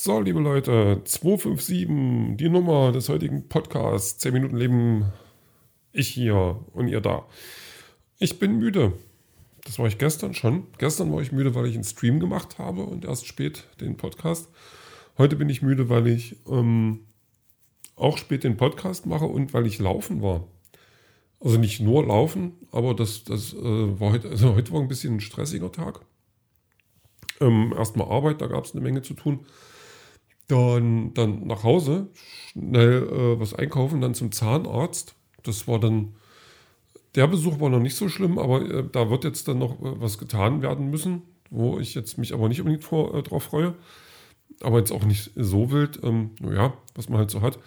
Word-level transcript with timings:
So, 0.00 0.20
liebe 0.20 0.38
Leute, 0.38 1.00
257, 1.02 2.36
die 2.36 2.48
Nummer 2.48 2.92
des 2.92 3.08
heutigen 3.08 3.48
Podcasts. 3.48 4.16
10 4.18 4.32
Minuten 4.32 4.56
Leben. 4.56 5.06
Ich 5.90 6.06
hier 6.06 6.64
und 6.72 6.86
ihr 6.86 7.00
da. 7.00 7.26
Ich 8.20 8.38
bin 8.38 8.60
müde. 8.60 8.92
Das 9.64 9.80
war 9.80 9.88
ich 9.88 9.98
gestern 9.98 10.34
schon. 10.34 10.68
Gestern 10.78 11.12
war 11.12 11.20
ich 11.20 11.32
müde, 11.32 11.56
weil 11.56 11.66
ich 11.66 11.74
einen 11.74 11.82
Stream 11.82 12.20
gemacht 12.20 12.58
habe 12.58 12.84
und 12.84 13.06
erst 13.06 13.26
spät 13.26 13.64
den 13.80 13.96
Podcast. 13.96 14.48
Heute 15.18 15.34
bin 15.34 15.48
ich 15.48 15.62
müde, 15.62 15.88
weil 15.88 16.06
ich 16.06 16.36
ähm, 16.48 17.00
auch 17.96 18.18
spät 18.18 18.44
den 18.44 18.56
Podcast 18.56 19.04
mache 19.04 19.26
und 19.26 19.52
weil 19.52 19.66
ich 19.66 19.80
laufen 19.80 20.22
war. 20.22 20.46
Also 21.40 21.58
nicht 21.58 21.80
nur 21.80 22.06
laufen, 22.06 22.52
aber 22.70 22.94
das, 22.94 23.24
das 23.24 23.52
äh, 23.52 23.58
war 24.00 24.12
heute, 24.12 24.28
also 24.28 24.54
heute 24.54 24.70
war 24.72 24.80
ein 24.80 24.86
bisschen 24.86 25.14
ein 25.14 25.20
stressiger 25.20 25.72
Tag. 25.72 26.02
Ähm, 27.40 27.74
erstmal 27.76 28.08
Arbeit, 28.08 28.40
da 28.40 28.46
gab 28.46 28.64
es 28.64 28.74
eine 28.74 28.80
Menge 28.80 29.02
zu 29.02 29.14
tun. 29.14 29.44
Dann, 30.48 31.12
dann 31.12 31.46
nach 31.46 31.62
Hause, 31.62 32.08
schnell 32.52 33.02
äh, 33.02 33.40
was 33.40 33.54
einkaufen, 33.54 34.00
dann 34.00 34.14
zum 34.14 34.32
Zahnarzt. 34.32 35.14
Das 35.42 35.68
war 35.68 35.78
dann, 35.78 36.14
der 37.14 37.26
Besuch 37.26 37.60
war 37.60 37.68
noch 37.68 37.80
nicht 37.80 37.96
so 37.96 38.08
schlimm, 38.08 38.38
aber 38.38 38.62
äh, 38.62 38.84
da 38.90 39.10
wird 39.10 39.24
jetzt 39.24 39.46
dann 39.46 39.58
noch 39.58 39.80
äh, 39.80 40.00
was 40.00 40.18
getan 40.18 40.62
werden 40.62 40.88
müssen, 40.88 41.22
wo 41.50 41.78
ich 41.78 41.94
jetzt 41.94 42.16
mich 42.16 42.32
aber 42.32 42.48
nicht 42.48 42.60
unbedingt 42.60 42.84
vor, 42.84 43.14
äh, 43.14 43.22
drauf 43.22 43.44
freue. 43.44 43.74
Aber 44.60 44.78
jetzt 44.78 44.90
auch 44.90 45.04
nicht 45.04 45.30
so 45.36 45.70
wild, 45.70 46.00
ähm, 46.02 46.30
naja, 46.40 46.72
was 46.94 47.08
man 47.08 47.18
halt 47.18 47.30
so 47.30 47.42
hat. 47.42 47.58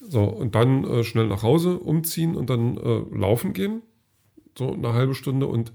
So, 0.00 0.24
und 0.24 0.54
dann 0.54 0.84
äh, 0.84 1.04
schnell 1.04 1.26
nach 1.26 1.42
Hause 1.42 1.78
umziehen 1.78 2.34
und 2.34 2.50
dann 2.50 2.76
äh, 2.78 3.02
laufen 3.14 3.52
gehen. 3.52 3.82
So 4.56 4.72
eine 4.72 4.92
halbe 4.92 5.14
Stunde 5.14 5.46
und 5.46 5.72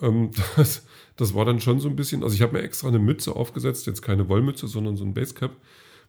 ähm, 0.00 0.30
das, 0.56 0.86
das 1.16 1.34
war 1.34 1.44
dann 1.44 1.60
schon 1.60 1.80
so 1.80 1.88
ein 1.88 1.96
bisschen, 1.96 2.22
also 2.22 2.34
ich 2.34 2.42
habe 2.42 2.54
mir 2.54 2.62
extra 2.62 2.88
eine 2.88 2.98
Mütze 2.98 3.34
aufgesetzt, 3.36 3.86
jetzt 3.86 4.02
keine 4.02 4.28
Wollmütze, 4.28 4.66
sondern 4.66 4.96
so 4.96 5.04
ein 5.04 5.14
Basecap, 5.14 5.56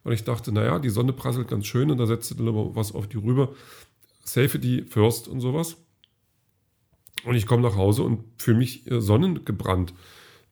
weil 0.03 0.13
ich 0.13 0.23
dachte, 0.23 0.51
naja, 0.51 0.79
die 0.79 0.89
Sonne 0.89 1.13
prasselt 1.13 1.47
ganz 1.47 1.65
schön 1.65 1.91
und 1.91 1.97
da 1.97 2.05
setzt 2.05 2.31
du 2.31 2.35
dann 2.35 2.47
aber 2.47 2.75
was 2.75 2.93
auf 2.93 3.07
die 3.07 3.17
rüber. 3.17 3.53
Safety 4.23 4.83
first 4.89 5.27
und 5.27 5.39
sowas. 5.39 5.77
Und 7.23 7.35
ich 7.35 7.45
komme 7.45 7.63
nach 7.63 7.75
Hause 7.75 8.03
und 8.03 8.23
fühle 8.37 8.57
mich 8.57 8.89
äh, 8.89 9.01
sonnengebrannt. 9.01 9.93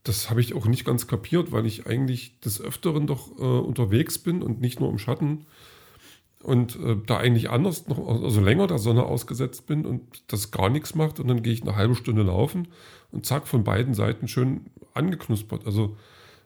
Das 0.03 0.29
habe 0.29 0.41
ich 0.41 0.53
auch 0.53 0.65
nicht 0.65 0.85
ganz 0.85 1.07
kapiert, 1.07 1.51
weil 1.51 1.65
ich 1.65 1.87
eigentlich 1.87 2.39
des 2.41 2.61
Öfteren 2.61 3.07
doch 3.07 3.37
äh, 3.39 3.41
unterwegs 3.41 4.19
bin 4.19 4.41
und 4.43 4.59
nicht 4.61 4.79
nur 4.79 4.89
im 4.89 4.97
Schatten 4.97 5.45
und 6.43 6.75
äh, 6.75 6.97
da 7.05 7.17
eigentlich 7.17 7.49
anders 7.49 7.87
noch, 7.87 8.07
also 8.07 8.41
länger 8.41 8.67
der 8.67 8.77
Sonne 8.77 9.03
ausgesetzt 9.03 9.65
bin 9.65 9.85
und 9.85 10.01
das 10.27 10.51
gar 10.51 10.69
nichts 10.69 10.93
macht 10.93 11.19
und 11.19 11.27
dann 11.27 11.41
gehe 11.41 11.53
ich 11.53 11.61
eine 11.61 11.75
halbe 11.75 11.95
Stunde 11.95 12.23
laufen 12.23 12.67
und 13.11 13.25
zack, 13.25 13.47
von 13.47 13.63
beiden 13.63 13.93
Seiten 13.93 14.27
schön 14.27 14.65
angeknuspert. 14.93 15.65
Also, 15.65 15.97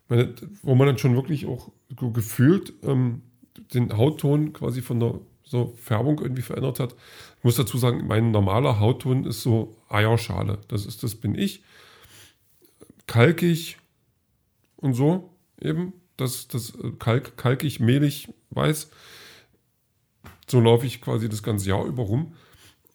meine, 0.08 0.34
wo 0.62 0.76
man 0.76 0.88
dann 0.88 0.98
schon 0.98 1.16
wirklich 1.16 1.48
auch 1.48 1.72
gefühlt 2.14 2.74
ähm, 2.84 3.24
den 3.74 3.98
Hautton 3.98 4.54
quasi 4.54 4.82
von 4.82 5.00
der 5.00 5.20
so 5.44 5.74
Färbung 5.78 6.20
irgendwie 6.20 6.42
verändert 6.42 6.80
hat. 6.80 6.96
Ich 7.38 7.44
muss 7.44 7.56
dazu 7.56 7.78
sagen, 7.78 8.06
mein 8.06 8.32
normaler 8.32 8.80
Hautton 8.80 9.26
ist 9.26 9.42
so 9.42 9.76
Eierschale. 9.90 10.60
Das 10.68 10.86
ist, 10.86 11.04
das 11.04 11.16
bin 11.16 11.36
ich. 11.36 11.64
Kalkig 13.08 13.78
und 14.76 14.94
so 14.94 15.30
eben. 15.62 15.94
Das, 16.18 16.48
das 16.48 16.76
äh, 16.76 16.92
kalk, 17.00 17.38
kalkig, 17.38 17.80
mehlig, 17.80 18.30
weiß. 18.50 18.90
So 20.50 20.60
laufe 20.60 20.86
ich 20.86 21.02
quasi 21.02 21.30
das 21.30 21.44
ganze 21.44 21.70
Jahr 21.70 21.86
über 21.86 22.04
rum. 22.04 22.34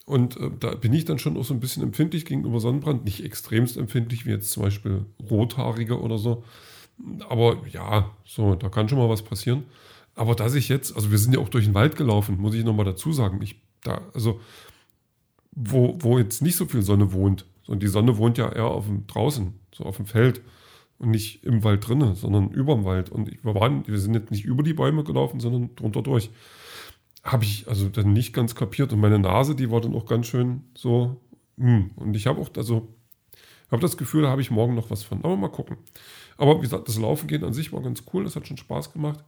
Und 0.04 0.36
äh, 0.38 0.50
da 0.58 0.74
bin 0.74 0.92
ich 0.92 1.04
dann 1.04 1.18
schon 1.18 1.36
auch 1.36 1.44
so 1.44 1.54
ein 1.54 1.60
bisschen 1.60 1.82
empfindlich 1.82 2.24
gegenüber 2.24 2.60
Sonnenbrand. 2.60 3.04
Nicht 3.04 3.24
extremst 3.24 3.76
empfindlich, 3.76 4.26
wie 4.26 4.30
jetzt 4.30 4.50
zum 4.50 4.62
Beispiel 4.62 5.06
Rothaarige 5.30 6.00
oder 6.00 6.18
so. 6.18 6.44
Aber 7.28 7.58
ja, 7.70 8.10
so, 8.24 8.54
da 8.54 8.68
kann 8.68 8.88
schon 8.88 8.98
mal 8.98 9.08
was 9.08 9.22
passieren. 9.22 9.64
Aber 10.14 10.34
dass 10.34 10.54
ich 10.54 10.68
jetzt, 10.68 10.94
also 10.94 11.10
wir 11.10 11.18
sind 11.18 11.34
ja 11.34 11.40
auch 11.40 11.48
durch 11.48 11.64
den 11.64 11.74
Wald 11.74 11.96
gelaufen, 11.96 12.36
muss 12.38 12.54
ich 12.54 12.64
nochmal 12.64 12.84
dazu 12.84 13.12
sagen. 13.12 13.40
Ich, 13.42 13.60
da, 13.82 14.02
also, 14.14 14.40
wo, 15.52 15.96
wo 16.00 16.18
jetzt 16.18 16.42
nicht 16.42 16.56
so 16.56 16.66
viel 16.66 16.82
Sonne 16.82 17.12
wohnt, 17.12 17.46
und 17.66 17.82
die 17.82 17.88
Sonne 17.88 18.18
wohnt 18.18 18.38
ja 18.38 18.50
eher 18.50 18.66
auf 18.66 18.86
dem, 18.86 19.06
draußen, 19.06 19.54
so 19.74 19.84
auf 19.84 19.96
dem 19.96 20.06
Feld 20.06 20.42
und 20.98 21.10
nicht 21.10 21.44
im 21.44 21.64
Wald 21.64 21.86
drinnen, 21.86 22.14
sondern 22.14 22.50
über 22.50 22.74
dem 22.74 22.84
Wald. 22.84 23.10
Und 23.10 23.30
wir, 23.42 23.54
waren, 23.54 23.86
wir 23.86 23.98
sind 23.98 24.14
jetzt 24.14 24.30
nicht 24.30 24.44
über 24.44 24.62
die 24.62 24.74
Bäume 24.74 25.04
gelaufen, 25.04 25.40
sondern 25.40 25.74
drunter 25.76 26.02
durch 26.02 26.30
habe 27.22 27.44
ich 27.44 27.68
also 27.68 27.88
dann 27.88 28.12
nicht 28.12 28.32
ganz 28.32 28.54
kapiert. 28.54 28.92
Und 28.92 29.00
meine 29.00 29.18
Nase, 29.18 29.54
die 29.54 29.70
war 29.70 29.80
dann 29.80 29.94
auch 29.94 30.06
ganz 30.06 30.26
schön 30.26 30.64
so. 30.76 31.20
Hm. 31.58 31.90
Und 31.96 32.16
ich 32.16 32.26
habe 32.26 32.40
auch, 32.40 32.50
also, 32.56 32.88
habe 33.70 33.82
das 33.82 33.96
Gefühl, 33.96 34.22
da 34.22 34.28
habe 34.28 34.40
ich 34.40 34.50
morgen 34.50 34.74
noch 34.74 34.90
was 34.90 35.02
von. 35.02 35.24
Aber 35.24 35.36
mal 35.36 35.48
gucken. 35.48 35.76
Aber 36.36 36.58
wie 36.58 36.62
gesagt, 36.62 36.88
das 36.88 36.98
Laufen 36.98 37.28
gehen 37.28 37.44
an 37.44 37.52
sich 37.52 37.72
war 37.72 37.82
ganz 37.82 38.02
cool. 38.12 38.24
Das 38.24 38.36
hat 38.36 38.48
schon 38.48 38.56
Spaß 38.56 38.92
gemacht. 38.92 39.24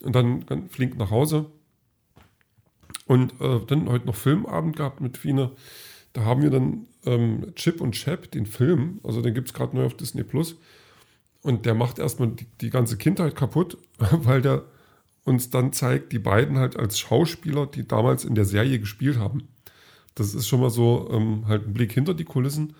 Und 0.00 0.14
dann 0.14 0.46
ganz 0.46 0.72
flink 0.72 0.96
nach 0.96 1.10
Hause. 1.10 1.46
Und 3.06 3.40
äh, 3.40 3.60
dann 3.66 3.88
heute 3.88 4.06
noch 4.06 4.14
Filmabend 4.14 4.76
gehabt 4.76 5.00
mit 5.00 5.18
Fine. 5.18 5.52
Da 6.12 6.24
haben 6.24 6.42
wir 6.42 6.50
dann 6.50 6.86
ähm, 7.04 7.52
Chip 7.54 7.80
und 7.80 7.92
Chap, 7.92 8.30
den 8.30 8.46
Film. 8.46 9.00
Also 9.02 9.20
den 9.20 9.34
gibt 9.34 9.48
es 9.48 9.54
gerade 9.54 9.76
neu 9.76 9.84
auf 9.84 9.94
Disney 9.94 10.24
Plus. 10.24 10.56
Und 11.42 11.66
der 11.66 11.74
macht 11.74 11.98
erstmal 11.98 12.28
die, 12.28 12.46
die 12.60 12.70
ganze 12.70 12.96
Kindheit 12.96 13.36
kaputt, 13.36 13.78
weil 13.98 14.40
der 14.40 14.64
uns 15.28 15.50
dann 15.50 15.72
zeigt, 15.72 16.12
die 16.12 16.18
beiden 16.18 16.58
halt 16.58 16.76
als 16.76 16.98
Schauspieler, 16.98 17.66
die 17.66 17.86
damals 17.86 18.24
in 18.24 18.34
der 18.34 18.44
Serie 18.44 18.78
gespielt 18.80 19.18
haben. 19.18 19.48
Das 20.14 20.34
ist 20.34 20.48
schon 20.48 20.60
mal 20.60 20.70
so 20.70 21.08
ähm, 21.12 21.46
halt 21.46 21.66
ein 21.66 21.72
Blick 21.72 21.92
hinter 21.92 22.14
die 22.14 22.24
Kulissen. 22.24 22.74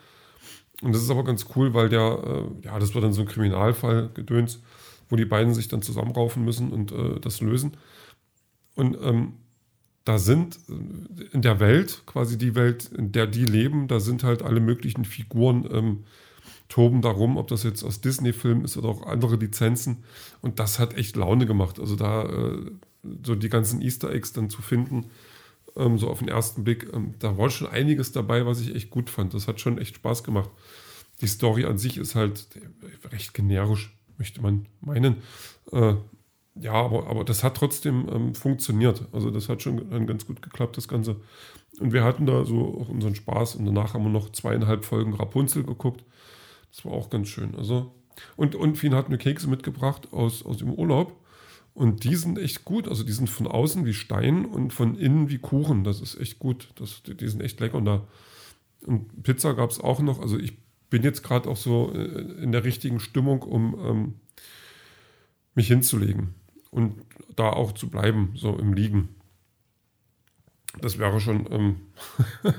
Und 0.83 0.95
das 0.95 1.03
ist 1.03 1.11
aber 1.11 1.25
ganz 1.25 1.47
cool, 1.55 1.75
weil 1.75 1.89
der, 1.89 2.23
äh, 2.25 2.67
ja, 2.67 2.79
das 2.79 2.95
wird 2.95 3.05
dann 3.05 3.13
so 3.13 3.23
ein 3.23 3.29
Kriminalfall 3.29 4.11
gedöns, 4.15 4.61
wo 5.09 5.17
die 5.17 5.25
beiden 5.25 5.55
sich 5.55 5.69
dann 5.69 5.83
zusammenraufen 5.83 6.45
müssen 6.45 6.73
und 6.73 6.93
äh, 6.93 7.21
das 7.21 7.41
lösen. 7.41 7.77
Und 8.75 8.97
ähm, 9.03 9.35
da 10.05 10.19
sind 10.19 10.59
äh, 10.69 11.25
in 11.33 11.43
der 11.43 11.61
Welt, 11.61 12.03
quasi 12.07 12.39
die 12.39 12.55
Welt, 12.55 12.91
in 12.97 13.13
der 13.13 13.27
die 13.27 13.45
leben, 13.45 13.89
da 13.89 14.01
sind 14.01 14.25
halt 14.25 14.43
alle 14.43 14.61
möglichen 14.61 15.05
Figuren 15.05 15.69
ähm, 15.71 16.05
toben 16.69 17.01
darum, 17.01 17.37
ob 17.37 17.49
das 17.49 17.63
jetzt 17.63 17.83
aus 17.83 18.01
Disney-Filmen 18.01 18.65
ist 18.65 18.77
oder 18.77 18.89
auch 18.89 19.07
andere 19.07 19.37
Lizenzen. 19.37 20.05
Und 20.43 20.59
das 20.59 20.79
hat 20.79 20.95
echt 20.95 21.17
Laune 21.17 21.47
gemacht. 21.47 21.81
Also 21.81 21.97
da 21.97 22.25
äh, 22.25 22.71
so 23.25 23.35
die 23.35 23.49
ganzen 23.49 23.81
Easter 23.81 24.13
Eggs 24.13 24.33
dann 24.33 24.51
zu 24.51 24.61
finden, 24.63 25.07
ähm, 25.77 25.99
so 25.99 26.09
auf 26.09 26.19
den 26.19 26.29
ersten 26.29 26.65
Blick, 26.65 26.89
ähm, 26.93 27.15
da 27.19 27.39
war 27.39 27.49
schon 27.51 27.69
einiges 27.69 28.13
dabei, 28.13 28.45
was 28.45 28.61
ich 28.61 28.75
echt 28.75 28.91
gut 28.91 29.09
fand. 29.09 29.33
Das 29.33 29.49
hat 29.49 29.61
schon 29.61 29.79
echt 29.79 29.97
Spaß 29.97 30.25
gemacht. 30.25 30.51
Die 31.21 31.27
Story 31.27 31.65
an 31.65 31.79
sich 31.79 31.97
ist 31.97 32.15
halt 32.15 32.47
recht 33.11 33.35
generisch, 33.35 33.97
möchte 34.19 34.43
man 34.43 34.67
meinen. 34.81 35.17
Äh, 35.73 35.95
ja, 36.61 36.73
aber, 36.73 37.07
aber 37.07 37.25
das 37.25 37.45
hat 37.45 37.57
trotzdem 37.57 38.09
ähm, 38.13 38.35
funktioniert. 38.35 39.07
Also 39.13 39.31
das 39.31 39.49
hat 39.49 39.63
schon 39.63 40.07
ganz 40.07 40.27
gut 40.27 40.43
geklappt, 40.43 40.77
das 40.77 40.89
Ganze. 40.89 41.17
Und 41.81 41.93
wir 41.93 42.05
hatten 42.05 42.27
da 42.27 42.45
so 42.45 42.81
auch 42.81 42.89
unseren 42.89 43.15
Spaß 43.15 43.57
und 43.57 43.65
danach 43.65 43.95
haben 43.95 44.05
wir 44.05 44.11
noch 44.11 44.33
zweieinhalb 44.33 44.85
Folgen 44.85 45.15
Rapunzel 45.15 45.63
geguckt. 45.63 46.05
Das 46.79 46.85
war 46.85 46.93
auch 46.93 47.11
ganz 47.11 47.27
schön. 47.27 47.57
Also, 47.57 47.93
und, 48.37 48.55
und 48.55 48.79
Fien 48.79 48.95
hat 48.95 49.09
mir 49.09 49.19
Kekse 49.19 49.49
mitgebracht 49.49 50.13
aus, 50.13 50.47
aus 50.47 50.59
dem 50.59 50.73
Urlaub. 50.73 51.21
Und 51.75 52.05
die 52.05 52.15
sind 52.15 52.39
echt 52.39 52.65
gut. 52.65 52.87
Also 52.87 53.03
die 53.03 53.13
sind 53.13 53.29
von 53.29 53.49
außen 53.49 53.85
wie 53.85 53.95
Stein 53.95 54.47
und 54.47 54.73
von 54.73 54.97
innen 54.97 55.29
wie 55.29 55.39
Kuchen. 55.39 55.83
Das 55.83 56.01
ist 56.01 56.21
echt 56.21 56.39
gut. 56.39 56.69
Das, 56.77 57.03
die 57.03 57.29
sind 57.29 57.41
echt 57.41 57.59
lecker. 57.59 57.79
Und, 57.79 57.85
da, 57.85 58.07
und 58.87 59.25
Pizza 59.25 59.55
gab 59.55 59.71
es 59.71 59.81
auch 59.81 59.99
noch. 59.99 60.21
Also 60.21 60.39
ich 60.39 60.57
bin 60.89 61.03
jetzt 61.03 61.25
gerade 61.25 61.49
auch 61.49 61.57
so 61.57 61.93
äh, 61.93 62.43
in 62.43 62.53
der 62.53 62.63
richtigen 62.63 63.01
Stimmung, 63.01 63.43
um 63.43 63.77
ähm, 63.85 64.15
mich 65.57 65.67
hinzulegen 65.67 66.35
und 66.71 66.95
da 67.35 67.51
auch 67.51 67.73
zu 67.73 67.91
bleiben, 67.91 68.35
so 68.37 68.57
im 68.57 68.73
Liegen. 68.73 69.17
Das 70.81 70.99
wäre 70.99 71.21
schon, 71.21 71.51
ähm, 71.51 71.77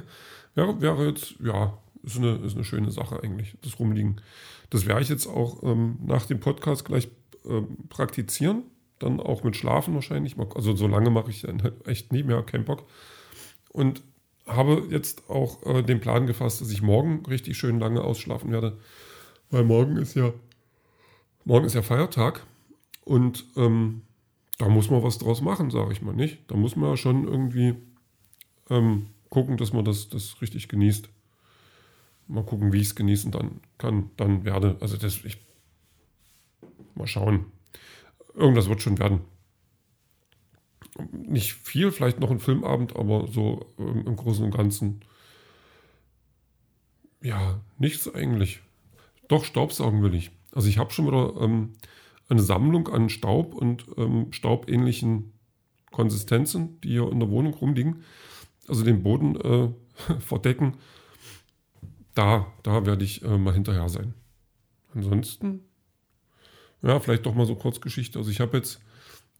wäre, 0.55 0.81
wäre 0.81 1.07
jetzt, 1.07 1.35
ja, 1.39 1.77
ist 2.03 2.17
eine, 2.17 2.35
ist 2.37 2.55
eine 2.55 2.63
schöne 2.63 2.91
Sache 2.91 3.21
eigentlich, 3.23 3.55
das 3.61 3.79
Rumliegen. 3.79 4.21
Das 4.69 4.85
werde 4.85 5.01
ich 5.01 5.09
jetzt 5.09 5.27
auch 5.27 5.63
ähm, 5.63 5.97
nach 6.05 6.25
dem 6.25 6.39
Podcast 6.39 6.85
gleich 6.85 7.09
ähm, 7.45 7.77
praktizieren. 7.89 8.63
Dann 8.99 9.19
auch 9.19 9.43
mit 9.43 9.55
Schlafen 9.55 9.93
wahrscheinlich. 9.93 10.35
Also 10.55 10.75
so 10.75 10.87
lange 10.87 11.09
mache 11.09 11.29
ich 11.29 11.47
echt 11.85 12.11
nie 12.11 12.23
mehr, 12.23 12.43
kein 12.43 12.65
Bock. 12.65 12.85
Und 13.71 14.01
habe 14.45 14.87
jetzt 14.89 15.29
auch 15.29 15.65
äh, 15.65 15.83
den 15.83 16.01
Plan 16.01 16.27
gefasst, 16.27 16.59
dass 16.59 16.71
ich 16.71 16.81
morgen 16.81 17.25
richtig 17.25 17.57
schön 17.57 17.79
lange 17.79 18.01
ausschlafen 18.01 18.51
werde. 18.51 18.77
Weil 19.51 19.63
morgen 19.63 19.97
ist 19.97 20.15
ja, 20.15 20.33
morgen 21.45 21.65
ist 21.65 21.75
ja 21.75 21.81
Feiertag. 21.81 22.45
Und 23.05 23.45
ähm, 23.55 24.01
da 24.57 24.67
muss 24.67 24.89
man 24.89 25.01
was 25.01 25.17
draus 25.17 25.41
machen, 25.41 25.71
sage 25.71 25.93
ich 25.93 26.01
mal 26.01 26.13
nicht. 26.13 26.39
Da 26.47 26.55
muss 26.55 26.75
man 26.75 26.89
ja 26.89 26.97
schon 26.97 27.25
irgendwie 27.27 27.75
ähm, 28.69 29.07
gucken, 29.29 29.57
dass 29.57 29.71
man 29.71 29.85
das, 29.85 30.09
das 30.09 30.41
richtig 30.41 30.67
genießt 30.67 31.09
mal 32.29 32.45
gucken, 32.45 32.71
wie 32.71 32.79
ich 32.79 32.87
es 32.87 32.95
genießen 32.95 33.31
dann 33.31 33.59
kann, 33.77 34.11
dann 34.15 34.45
werde. 34.45 34.77
Also 34.79 34.97
das, 34.97 35.23
ich 35.25 35.37
mal 36.95 37.07
schauen. 37.07 37.45
Irgendwas 38.33 38.69
wird 38.69 38.81
schon 38.81 38.99
werden. 38.99 39.21
Nicht 41.11 41.53
viel, 41.53 41.91
vielleicht 41.91 42.19
noch 42.19 42.31
ein 42.31 42.39
Filmabend, 42.39 42.95
aber 42.95 43.27
so 43.27 43.73
ähm, 43.77 44.05
im 44.05 44.15
Großen 44.15 44.45
und 44.45 44.55
Ganzen 44.55 45.01
ja, 47.21 47.59
nichts 47.77 48.13
eigentlich. 48.13 48.61
Doch, 49.27 49.43
Staubsaugen 49.43 50.01
will 50.01 50.15
ich. 50.15 50.31
Also 50.51 50.69
ich 50.69 50.77
habe 50.77 50.91
schon 50.91 51.07
wieder 51.07 51.35
ähm, 51.41 51.73
eine 52.29 52.41
Sammlung 52.41 52.87
an 52.87 53.09
Staub 53.09 53.53
und 53.53 53.85
ähm, 53.97 54.31
staubähnlichen 54.31 55.33
Konsistenzen, 55.91 56.79
die 56.81 56.89
hier 56.89 57.11
in 57.11 57.19
der 57.19 57.29
Wohnung 57.29 57.53
rumliegen, 57.53 58.03
also 58.67 58.83
den 58.83 59.03
Boden 59.03 59.35
äh, 59.35 59.69
verdecken. 60.19 60.77
Da, 62.19 62.51
da 62.63 62.85
werde 62.85 63.05
ich 63.05 63.23
äh, 63.23 63.37
mal 63.37 63.53
hinterher 63.53 63.87
sein. 63.87 64.13
Ansonsten, 64.93 65.61
ja, 66.81 66.99
vielleicht 66.99 67.25
doch 67.25 67.33
mal 67.33 67.45
so 67.45 67.55
Kurzgeschichte. 67.55 68.19
Also 68.19 68.29
ich 68.29 68.41
habe 68.41 68.57
jetzt 68.57 68.81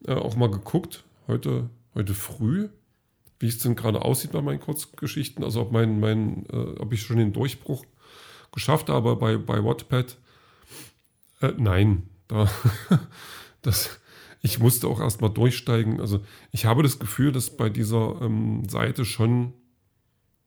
äh, 0.07 0.13
auch 0.13 0.37
mal 0.37 0.49
geguckt, 0.49 1.03
heute, 1.27 1.69
heute 1.93 2.13
früh, 2.13 2.69
wie 3.37 3.47
es 3.47 3.57
denn 3.57 3.75
gerade 3.75 4.01
aussieht 4.01 4.31
bei 4.31 4.41
meinen 4.41 4.61
Kurzgeschichten. 4.61 5.43
Also 5.43 5.59
ob, 5.59 5.73
mein, 5.73 5.99
mein, 5.99 6.45
äh, 6.53 6.79
ob 6.79 6.93
ich 6.93 7.01
schon 7.01 7.17
den 7.17 7.33
Durchbruch 7.33 7.83
geschafft 8.53 8.87
habe 8.87 9.17
bei, 9.17 9.35
bei 9.35 9.61
Wattpad. 9.61 10.17
Äh, 11.41 11.51
nein, 11.57 12.03
da, 12.29 12.49
das, 13.61 13.99
ich 14.41 14.59
musste 14.59 14.87
auch 14.87 15.01
erstmal 15.01 15.31
durchsteigen. 15.31 15.99
Also 15.99 16.21
ich 16.53 16.65
habe 16.65 16.83
das 16.83 16.97
Gefühl, 16.97 17.33
dass 17.33 17.57
bei 17.57 17.69
dieser 17.69 18.21
ähm, 18.21 18.69
Seite 18.69 19.03
schon 19.03 19.51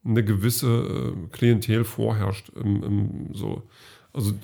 eine 0.05 0.25
gewisse 0.25 1.15
äh, 1.15 1.29
Klientel 1.31 1.85
vorherrscht. 1.85 2.51
Im, 2.51 2.83
im, 2.83 3.35
so. 3.35 3.63
Also 4.13 4.35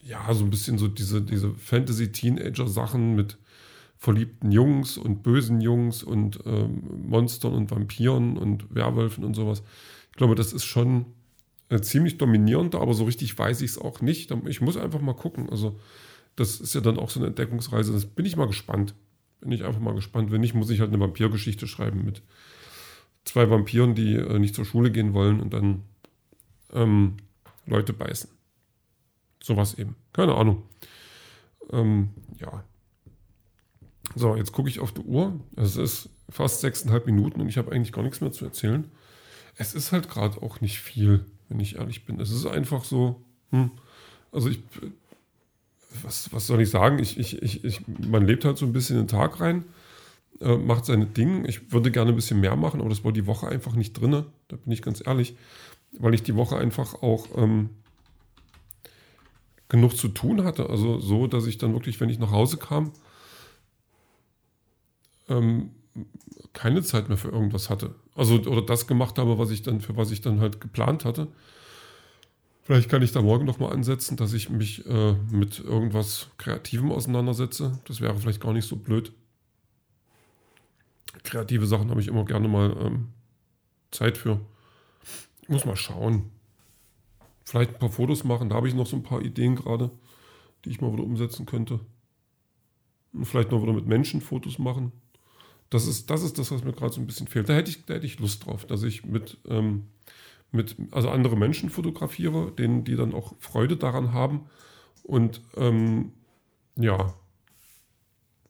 ja, 0.00 0.32
so 0.32 0.44
ein 0.44 0.50
bisschen 0.50 0.78
so 0.78 0.88
diese, 0.88 1.20
diese 1.20 1.52
Fantasy-Teenager-Sachen 1.52 3.16
mit 3.16 3.38
verliebten 3.98 4.52
Jungs 4.52 4.98
und 4.98 5.22
bösen 5.22 5.60
Jungs 5.60 6.02
und 6.02 6.38
ähm, 6.46 7.08
Monstern 7.08 7.54
und 7.54 7.70
Vampiren 7.70 8.36
und 8.36 8.72
Werwölfen 8.74 9.24
und 9.24 9.34
sowas. 9.34 9.62
Ich 10.10 10.16
glaube, 10.16 10.34
das 10.34 10.52
ist 10.52 10.64
schon 10.64 11.06
äh, 11.68 11.80
ziemlich 11.80 12.18
dominierend, 12.18 12.74
aber 12.74 12.94
so 12.94 13.04
richtig 13.04 13.36
weiß 13.36 13.62
ich 13.62 13.72
es 13.72 13.78
auch 13.78 14.00
nicht. 14.00 14.30
Ich 14.46 14.60
muss 14.60 14.76
einfach 14.76 15.00
mal 15.00 15.14
gucken. 15.14 15.48
Also, 15.50 15.80
das 16.36 16.60
ist 16.60 16.74
ja 16.74 16.80
dann 16.80 16.98
auch 16.98 17.10
so 17.10 17.18
eine 17.18 17.28
Entdeckungsreise. 17.28 17.92
Das 17.92 18.06
bin 18.06 18.26
ich 18.26 18.36
mal 18.36 18.46
gespannt. 18.46 18.94
Bin 19.40 19.50
ich 19.50 19.64
einfach 19.64 19.80
mal 19.80 19.94
gespannt. 19.94 20.30
Wenn 20.30 20.42
nicht, 20.42 20.54
muss 20.54 20.70
ich 20.70 20.80
halt 20.80 20.92
eine 20.92 21.00
Vampirgeschichte 21.00 21.66
schreiben 21.66 22.04
mit 22.04 22.22
zwei 23.26 23.50
Vampiren, 23.50 23.94
die 23.94 24.14
äh, 24.14 24.38
nicht 24.38 24.54
zur 24.54 24.64
Schule 24.64 24.90
gehen 24.90 25.12
wollen 25.12 25.40
und 25.40 25.52
dann 25.52 25.82
ähm, 26.72 27.18
Leute 27.66 27.92
beißen. 27.92 28.30
Sowas 29.42 29.74
eben. 29.74 29.96
Keine 30.12 30.34
Ahnung. 30.34 30.62
Ähm, 31.70 32.10
ja. 32.38 32.64
So, 34.14 34.36
jetzt 34.36 34.52
gucke 34.52 34.68
ich 34.68 34.80
auf 34.80 34.92
die 34.92 35.02
Uhr. 35.02 35.38
Es 35.56 35.76
ist 35.76 36.08
fast 36.30 36.60
sechseinhalb 36.60 37.06
Minuten 37.06 37.40
und 37.40 37.48
ich 37.48 37.58
habe 37.58 37.72
eigentlich 37.72 37.92
gar 37.92 38.02
nichts 38.02 38.20
mehr 38.20 38.32
zu 38.32 38.44
erzählen. 38.44 38.90
Es 39.56 39.74
ist 39.74 39.92
halt 39.92 40.08
gerade 40.08 40.40
auch 40.42 40.60
nicht 40.60 40.80
viel, 40.80 41.24
wenn 41.48 41.60
ich 41.60 41.76
ehrlich 41.76 42.04
bin. 42.04 42.20
Es 42.20 42.30
ist 42.30 42.46
einfach 42.46 42.84
so, 42.84 43.22
hm, 43.50 43.70
also 44.32 44.48
ich, 44.48 44.60
was, 46.02 46.32
was 46.32 46.46
soll 46.46 46.60
ich 46.60 46.70
sagen? 46.70 46.98
Ich, 46.98 47.18
ich, 47.18 47.42
ich, 47.42 47.64
ich, 47.64 47.80
man 47.86 48.26
lebt 48.26 48.44
halt 48.44 48.58
so 48.58 48.66
ein 48.66 48.72
bisschen 48.72 48.96
den 48.96 49.08
Tag 49.08 49.40
rein, 49.40 49.64
äh, 50.40 50.56
macht 50.56 50.86
seine 50.86 51.06
Dinge. 51.06 51.46
Ich 51.48 51.72
würde 51.72 51.90
gerne 51.90 52.12
ein 52.12 52.16
bisschen 52.16 52.40
mehr 52.40 52.56
machen, 52.56 52.80
aber 52.80 52.88
das 52.88 53.04
war 53.04 53.12
die 53.12 53.26
Woche 53.26 53.48
einfach 53.48 53.74
nicht 53.74 53.92
drin. 53.94 54.24
Da 54.48 54.56
bin 54.56 54.72
ich 54.72 54.82
ganz 54.82 55.02
ehrlich, 55.04 55.36
weil 55.92 56.14
ich 56.14 56.22
die 56.22 56.36
Woche 56.36 56.56
einfach 56.56 57.02
auch 57.02 57.26
ähm, 57.36 57.70
genug 59.68 59.96
zu 59.96 60.08
tun 60.08 60.44
hatte. 60.44 60.68
Also 60.68 61.00
so, 61.00 61.26
dass 61.26 61.46
ich 61.46 61.58
dann 61.58 61.72
wirklich, 61.72 62.00
wenn 62.00 62.08
ich 62.08 62.18
nach 62.18 62.30
Hause 62.30 62.56
kam, 62.56 62.92
ähm, 65.28 65.70
keine 66.52 66.82
Zeit 66.82 67.08
mehr 67.08 67.18
für 67.18 67.28
irgendwas 67.28 67.70
hatte. 67.70 67.94
Also 68.14 68.34
oder 68.40 68.62
das 68.62 68.86
gemacht 68.86 69.18
habe, 69.18 69.38
was 69.38 69.50
ich 69.50 69.62
dann, 69.62 69.80
für 69.80 69.96
was 69.96 70.10
ich 70.10 70.20
dann 70.20 70.40
halt 70.40 70.60
geplant 70.60 71.04
hatte. 71.04 71.28
Vielleicht 72.62 72.88
kann 72.88 73.02
ich 73.02 73.12
da 73.12 73.22
morgen 73.22 73.44
nochmal 73.44 73.72
ansetzen, 73.72 74.16
dass 74.16 74.32
ich 74.32 74.50
mich 74.50 74.84
äh, 74.86 75.14
mit 75.30 75.60
irgendwas 75.60 76.28
Kreativem 76.36 76.90
auseinandersetze. 76.90 77.78
Das 77.84 78.00
wäre 78.00 78.16
vielleicht 78.16 78.40
gar 78.40 78.52
nicht 78.52 78.66
so 78.66 78.74
blöd. 78.76 79.12
Kreative 81.26 81.66
Sachen 81.66 81.90
habe 81.90 82.00
ich 82.00 82.08
immer 82.08 82.24
gerne 82.24 82.48
mal 82.48 82.76
ähm, 82.80 83.08
Zeit 83.90 84.16
für. 84.16 84.40
Ich 85.42 85.48
muss 85.48 85.64
mal 85.64 85.76
schauen. 85.76 86.30
Vielleicht 87.44 87.74
ein 87.74 87.78
paar 87.78 87.90
Fotos 87.90 88.24
machen. 88.24 88.48
Da 88.48 88.56
habe 88.56 88.68
ich 88.68 88.74
noch 88.74 88.86
so 88.86 88.96
ein 88.96 89.02
paar 89.02 89.22
Ideen 89.22 89.54
gerade, 89.56 89.90
die 90.64 90.70
ich 90.70 90.80
mal 90.80 90.92
wieder 90.92 91.04
umsetzen 91.04 91.46
könnte. 91.46 91.80
Und 93.12 93.24
vielleicht 93.24 93.50
noch 93.50 93.62
wieder 93.62 93.72
mit 93.72 93.86
Menschen 93.86 94.20
Fotos 94.20 94.58
machen. 94.58 94.92
Das 95.70 95.86
ist, 95.86 96.10
das 96.10 96.22
ist 96.22 96.38
das, 96.38 96.50
was 96.50 96.64
mir 96.64 96.72
gerade 96.72 96.92
so 96.92 97.00
ein 97.00 97.06
bisschen 97.06 97.26
fehlt. 97.26 97.48
Da 97.48 97.54
hätte 97.54 97.70
ich, 97.70 97.84
da 97.86 97.94
hätte 97.94 98.06
ich 98.06 98.18
Lust 98.18 98.46
drauf, 98.46 98.66
dass 98.66 98.82
ich 98.82 99.04
mit, 99.04 99.38
ähm, 99.48 99.86
mit 100.52 100.76
also 100.92 101.10
andere 101.10 101.36
Menschen 101.36 101.70
fotografiere, 101.70 102.52
denen, 102.52 102.84
die 102.84 102.96
dann 102.96 103.14
auch 103.14 103.34
Freude 103.38 103.76
daran 103.76 104.12
haben. 104.12 104.46
Und 105.02 105.40
ähm, 105.56 106.12
ja, 106.76 107.14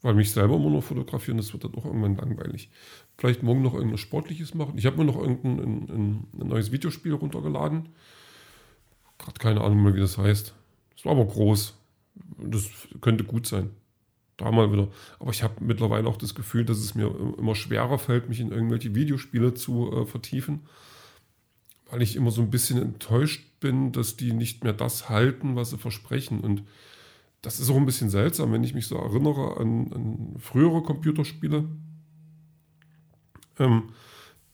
weil 0.06 0.14
mich 0.14 0.30
selber 0.30 0.54
immer 0.54 0.70
nur 0.70 0.82
fotografieren, 0.82 1.36
das 1.36 1.52
wird 1.52 1.64
dann 1.64 1.74
auch 1.74 1.84
irgendwann 1.84 2.16
langweilig. 2.16 2.70
Vielleicht 3.18 3.42
morgen 3.42 3.62
noch 3.62 3.74
irgendwas 3.74 4.00
Sportliches 4.00 4.54
machen. 4.54 4.78
Ich 4.78 4.86
habe 4.86 4.98
mir 4.98 5.04
noch 5.04 5.18
irgendein 5.18 5.58
ein, 5.58 6.28
ein, 6.38 6.48
neues 6.48 6.70
Videospiel 6.70 7.12
runtergeladen. 7.12 7.88
Gerade 9.18 9.38
keine 9.40 9.62
Ahnung 9.62 9.82
mehr, 9.82 9.94
wie 9.94 10.00
das 10.00 10.16
heißt. 10.16 10.54
Es 10.96 11.04
war 11.04 11.12
aber 11.12 11.26
groß. 11.26 11.76
Das 12.38 12.70
könnte 13.00 13.24
gut 13.24 13.46
sein 13.46 13.70
da 14.36 14.50
mal 14.50 14.70
wieder. 14.70 14.88
Aber 15.18 15.30
ich 15.30 15.42
habe 15.42 15.54
mittlerweile 15.64 16.06
auch 16.08 16.18
das 16.18 16.34
Gefühl, 16.34 16.64
dass 16.64 16.78
es 16.78 16.94
mir 16.94 17.06
immer 17.38 17.54
schwerer 17.54 17.98
fällt, 17.98 18.28
mich 18.28 18.40
in 18.40 18.52
irgendwelche 18.52 18.94
Videospiele 18.94 19.54
zu 19.54 19.90
äh, 19.90 20.06
vertiefen, 20.06 20.60
weil 21.90 22.02
ich 22.02 22.16
immer 22.16 22.30
so 22.30 22.42
ein 22.42 22.50
bisschen 22.50 22.80
enttäuscht 22.80 23.58
bin, 23.60 23.92
dass 23.92 24.16
die 24.16 24.32
nicht 24.32 24.62
mehr 24.62 24.74
das 24.74 25.08
halten, 25.08 25.56
was 25.56 25.70
sie 25.70 25.78
versprechen. 25.78 26.40
Und 26.40 26.64
das 27.46 27.60
ist 27.60 27.70
auch 27.70 27.76
ein 27.76 27.86
bisschen 27.86 28.10
seltsam, 28.10 28.50
wenn 28.50 28.64
ich 28.64 28.74
mich 28.74 28.88
so 28.88 28.96
erinnere 28.96 29.58
an, 29.58 29.92
an 29.92 30.34
frühere 30.40 30.82
Computerspiele, 30.82 31.68
ähm, 33.60 33.90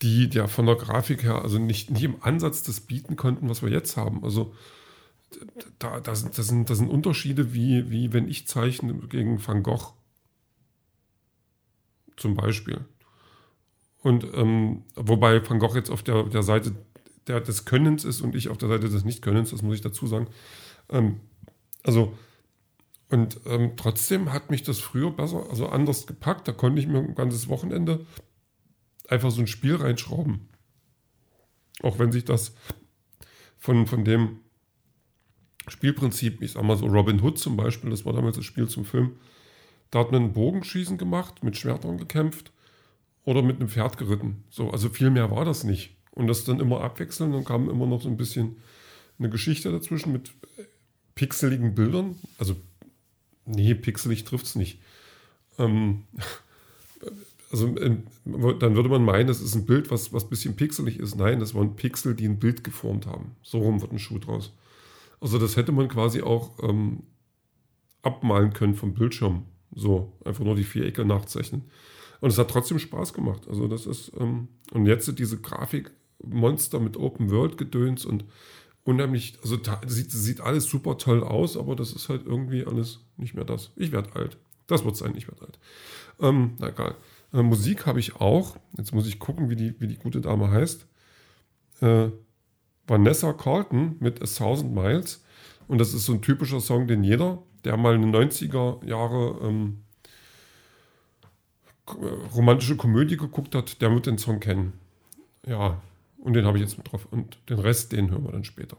die 0.02 0.28
ja 0.28 0.46
von 0.46 0.66
der 0.66 0.74
Grafik 0.74 1.22
her 1.22 1.40
also 1.40 1.58
nicht, 1.58 1.90
nicht 1.90 2.02
im 2.02 2.22
Ansatz 2.22 2.62
das 2.62 2.80
bieten 2.80 3.16
konnten, 3.16 3.48
was 3.48 3.62
wir 3.62 3.70
jetzt 3.70 3.96
haben. 3.96 4.22
Also 4.22 4.54
da, 5.78 6.00
das, 6.00 6.30
das, 6.32 6.46
sind, 6.46 6.68
das 6.68 6.76
sind 6.76 6.90
Unterschiede, 6.90 7.54
wie, 7.54 7.90
wie 7.90 8.12
wenn 8.12 8.28
ich 8.28 8.46
zeichne 8.46 8.92
gegen 9.08 9.44
Van 9.46 9.62
Gogh. 9.62 9.94
Zum 12.18 12.34
Beispiel. 12.34 12.84
Und 14.02 14.26
ähm, 14.34 14.82
wobei 14.96 15.48
Van 15.48 15.60
Gogh 15.60 15.76
jetzt 15.76 15.88
auf 15.88 16.02
der, 16.02 16.24
der 16.24 16.42
Seite 16.42 16.74
der, 17.26 17.40
des 17.40 17.64
Könnens 17.64 18.04
ist 18.04 18.20
und 18.20 18.34
ich 18.34 18.50
auf 18.50 18.58
der 18.58 18.68
Seite 18.68 18.90
des 18.90 19.02
Nicht-Könnens, 19.02 19.48
das 19.48 19.62
muss 19.62 19.76
ich 19.76 19.80
dazu 19.80 20.06
sagen. 20.06 20.26
Ähm, 20.90 21.20
also, 21.84 22.12
und 23.12 23.40
ähm, 23.44 23.72
trotzdem 23.76 24.32
hat 24.32 24.50
mich 24.50 24.62
das 24.62 24.78
früher 24.78 25.10
besser, 25.10 25.44
also 25.50 25.68
anders 25.68 26.06
gepackt. 26.06 26.48
Da 26.48 26.52
konnte 26.52 26.80
ich 26.80 26.86
mir 26.86 26.98
ein 26.98 27.14
ganzes 27.14 27.46
Wochenende 27.46 28.06
einfach 29.06 29.30
so 29.30 29.42
ein 29.42 29.46
Spiel 29.46 29.76
reinschrauben. 29.76 30.48
Auch 31.82 31.98
wenn 31.98 32.10
sich 32.10 32.24
das 32.24 32.54
von, 33.58 33.86
von 33.86 34.06
dem 34.06 34.38
Spielprinzip, 35.68 36.40
ich 36.40 36.52
sag 36.52 36.62
mal 36.62 36.78
so 36.78 36.86
Robin 36.86 37.20
Hood 37.22 37.38
zum 37.38 37.54
Beispiel, 37.54 37.90
das 37.90 38.06
war 38.06 38.14
damals 38.14 38.36
das 38.36 38.46
Spiel 38.46 38.66
zum 38.66 38.86
Film, 38.86 39.16
da 39.90 39.98
hat 39.98 40.10
man 40.10 40.22
ein 40.22 40.32
Bogenschießen 40.32 40.96
gemacht, 40.96 41.44
mit 41.44 41.58
Schwertern 41.58 41.98
gekämpft 41.98 42.50
oder 43.24 43.42
mit 43.42 43.56
einem 43.56 43.68
Pferd 43.68 43.98
geritten. 43.98 44.44
So, 44.48 44.70
also 44.70 44.88
viel 44.88 45.10
mehr 45.10 45.30
war 45.30 45.44
das 45.44 45.64
nicht. 45.64 45.98
Und 46.12 46.28
das 46.28 46.44
dann 46.44 46.60
immer 46.60 46.80
abwechselnd, 46.80 47.34
dann 47.34 47.44
kam 47.44 47.68
immer 47.68 47.84
noch 47.84 48.00
so 48.00 48.08
ein 48.08 48.16
bisschen 48.16 48.56
eine 49.18 49.28
Geschichte 49.28 49.70
dazwischen 49.70 50.12
mit 50.12 50.32
pixeligen 51.14 51.74
Bildern. 51.74 52.16
Also, 52.38 52.56
nee, 53.44 53.74
pixelig 53.74 54.24
trifft 54.24 54.46
es 54.46 54.54
nicht. 54.54 54.80
Ähm, 55.58 56.04
also, 57.50 57.66
ähm, 57.78 58.04
dann 58.24 58.76
würde 58.76 58.88
man 58.88 59.04
meinen, 59.04 59.26
das 59.26 59.40
ist 59.40 59.54
ein 59.54 59.66
Bild, 59.66 59.90
was, 59.90 60.12
was 60.12 60.24
ein 60.24 60.30
bisschen 60.30 60.56
pixelig 60.56 60.98
ist. 60.98 61.16
Nein, 61.16 61.40
das 61.40 61.54
waren 61.54 61.76
Pixel, 61.76 62.14
die 62.14 62.26
ein 62.26 62.38
Bild 62.38 62.64
geformt 62.64 63.06
haben. 63.06 63.36
So 63.42 63.58
rum 63.58 63.80
wird 63.80 63.92
ein 63.92 63.98
Schuh 63.98 64.18
draus. 64.18 64.52
Also 65.20 65.38
das 65.38 65.56
hätte 65.56 65.72
man 65.72 65.88
quasi 65.88 66.22
auch 66.22 66.58
ähm, 66.62 67.04
abmalen 68.02 68.52
können 68.52 68.74
vom 68.74 68.94
Bildschirm. 68.94 69.44
So, 69.74 70.12
einfach 70.24 70.44
nur 70.44 70.56
die 70.56 70.64
Vierecke 70.64 71.04
nachzeichnen. 71.04 71.62
Und 72.20 72.30
es 72.30 72.38
hat 72.38 72.50
trotzdem 72.50 72.78
Spaß 72.78 73.14
gemacht. 73.14 73.48
Also 73.48 73.66
das 73.68 73.86
ist, 73.86 74.12
ähm, 74.18 74.48
und 74.72 74.86
jetzt 74.86 75.18
diese 75.18 75.40
Grafikmonster 75.40 76.78
mit 76.78 76.96
Open 76.96 77.30
World 77.30 77.58
Gedöns 77.58 78.04
und 78.04 78.24
unheimlich, 78.84 79.38
also 79.42 79.58
sieht, 79.86 80.10
sieht 80.10 80.40
alles 80.40 80.64
super 80.64 80.98
toll 80.98 81.22
aus, 81.22 81.56
aber 81.56 81.76
das 81.76 81.92
ist 81.92 82.08
halt 82.08 82.26
irgendwie 82.26 82.64
alles 82.64 83.00
nicht 83.16 83.34
mehr 83.34 83.44
das. 83.44 83.70
Ich 83.76 83.92
werde 83.92 84.14
alt. 84.14 84.38
Das 84.66 84.84
wird 84.84 84.96
sein, 84.96 85.14
ich 85.16 85.28
werde 85.28 85.42
alt. 85.42 85.58
Ähm, 86.20 86.54
na 86.58 86.68
egal. 86.68 86.96
Äh, 87.32 87.42
Musik 87.42 87.86
habe 87.86 88.00
ich 88.00 88.16
auch. 88.16 88.56
Jetzt 88.76 88.92
muss 88.92 89.06
ich 89.06 89.18
gucken, 89.18 89.50
wie 89.50 89.56
die, 89.56 89.80
wie 89.80 89.86
die 89.86 89.98
gute 89.98 90.20
Dame 90.20 90.50
heißt. 90.50 90.86
Äh, 91.80 92.08
Vanessa 92.86 93.32
Carlton 93.32 93.96
mit 94.00 94.22
A 94.22 94.26
Thousand 94.26 94.74
Miles. 94.74 95.24
Und 95.68 95.78
das 95.78 95.94
ist 95.94 96.06
so 96.06 96.12
ein 96.12 96.22
typischer 96.22 96.60
Song, 96.60 96.86
den 96.86 97.04
jeder, 97.04 97.42
der 97.64 97.76
mal 97.76 97.94
eine 97.94 98.06
90er 98.06 98.84
Jahre 98.84 99.38
ähm, 99.42 99.84
romantische 102.34 102.76
Komödie 102.76 103.16
geguckt 103.16 103.54
hat, 103.54 103.80
der 103.80 103.92
wird 103.92 104.06
den 104.06 104.18
Song 104.18 104.40
kennen. 104.40 104.72
Ja, 105.46 105.80
und 106.22 106.34
den 106.34 106.46
habe 106.46 106.56
ich 106.56 106.64
jetzt 106.64 106.78
mit 106.78 106.90
drauf. 106.90 107.06
Und 107.10 107.38
den 107.48 107.58
Rest, 107.58 107.92
den 107.92 108.10
hören 108.10 108.24
wir 108.24 108.32
dann 108.32 108.44
später. 108.44 108.76